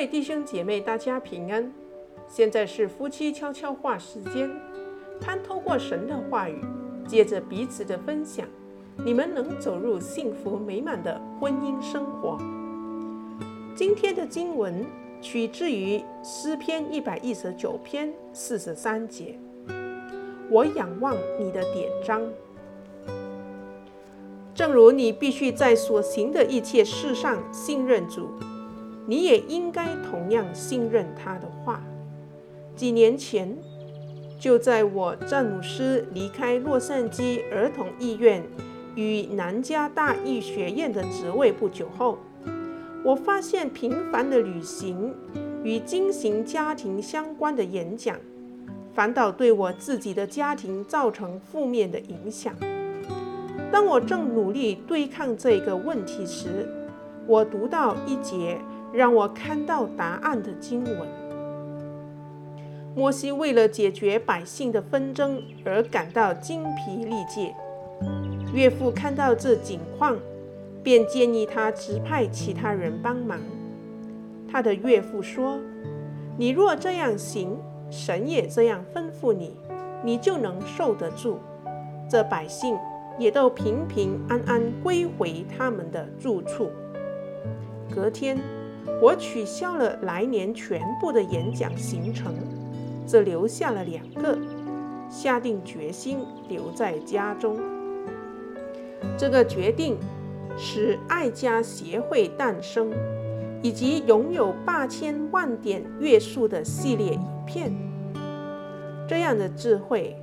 [0.00, 1.70] 位弟兄姐妹，大家平安。
[2.26, 4.50] 现在是夫妻悄悄话时间，
[5.20, 6.58] 盼透过神的话语，
[7.06, 8.46] 借着彼此的分享，
[9.04, 12.38] 你们能走入幸福美满的婚姻生活。
[13.76, 14.86] 今天的经文
[15.20, 19.38] 取自于诗篇一百一十九篇四十三节。
[20.48, 22.22] 我仰望你的典章，
[24.54, 28.30] 正如你必须在所行的一切事上信任主，
[29.10, 31.82] 你也应该同样信任他的话。
[32.76, 33.56] 几年前，
[34.38, 38.40] 就在我詹姆斯离开洛杉矶儿童医院
[38.94, 42.18] 与南加大医学院的职位不久后，
[43.04, 45.12] 我发现频繁的旅行
[45.64, 48.16] 与进行家庭相关的演讲。
[48.94, 52.54] 反倒对我自己的家庭造成负面的影响。
[53.72, 56.68] 当我正努力对抗这个问题时，
[57.26, 58.56] 我读到一节
[58.92, 61.08] 让我看到答案的经文。
[62.94, 67.54] 摩西为了解决百姓的纷争而感到精疲力竭。
[68.52, 70.16] 岳父看到这景况，
[70.82, 73.38] 便建议他指派其他人帮忙。
[74.50, 75.58] 他的岳父说
[76.36, 77.58] ：“你若这样行。”
[77.92, 79.50] 神也这样吩咐你，
[80.04, 81.40] 你就能受得住。
[82.08, 82.78] 这百姓
[83.18, 86.70] 也都平平安安归回他们的住处。
[87.92, 88.38] 隔天，
[89.00, 92.34] 我取消了来年全部的演讲行程，
[93.06, 94.38] 只留下了两个，
[95.08, 97.58] 下定决心留在家中。
[99.16, 99.96] 这个决定
[100.56, 102.90] 使爱家协会诞生。
[103.62, 107.70] 以及拥有八千万点阅数的系列影片，
[109.06, 110.16] 这样的智慧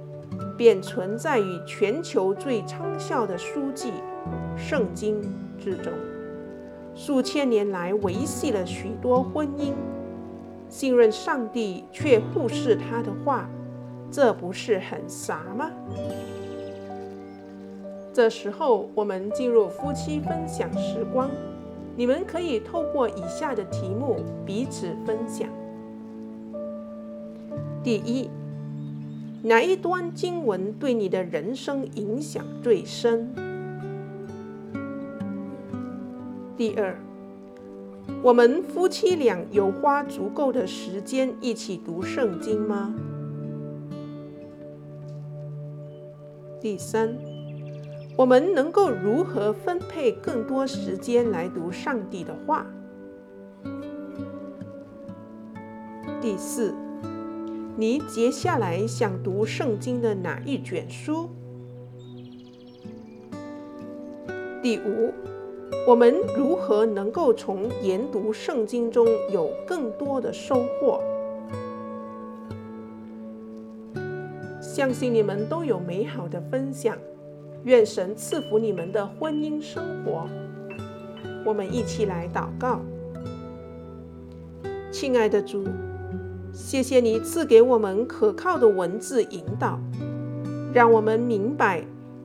[0.57, 3.91] 便存在于全球最畅销的书籍
[4.57, 5.21] 《圣经》
[5.63, 5.93] 之中。
[6.97, 9.71] 数千年来维系了许多婚姻，
[10.67, 13.47] 信任上帝却忽视他的话，
[14.09, 15.69] 这不是很傻吗？
[18.11, 21.29] 这时候，我们进入夫妻分享时光。
[21.95, 25.47] 你们可以透过以下的题目彼此分享：
[27.83, 28.27] 第一，
[29.43, 33.46] 哪一段经文对你的人生影响最深？
[36.57, 36.97] 第二，
[38.23, 42.95] 我们夫妻俩有花足够的时间一起读圣经吗？
[46.59, 47.15] 第三，
[48.17, 52.65] 我们能够如何分配更多时间来读上帝的话？
[56.19, 56.73] 第四，
[57.75, 61.29] 你接下来想读圣经的哪一卷书？
[64.63, 65.13] 第五，
[65.87, 70.99] 我们如何能够从研读圣经中有更多的收获？
[74.61, 76.97] 相信你们都有美好的分享。
[77.63, 80.27] 愿神赐福你们的婚姻生活。
[81.43, 82.79] 我们一起来祷告。
[84.91, 85.65] 亲爱的主，
[86.53, 89.79] 谢谢你赐给我们可靠的文字引导，
[90.73, 91.83] 让我们明白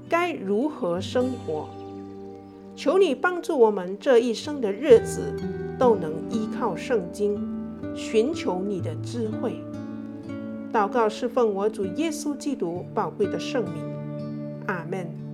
[0.08, 1.68] 该如何生活。
[2.74, 5.34] 求你帮助我们这一生的日子
[5.78, 7.38] 都能依靠圣经，
[7.94, 9.62] 寻求你的智慧。
[10.72, 13.74] 祷告是奉我主耶稣基督宝贵的圣名。
[14.66, 15.31] 阿门。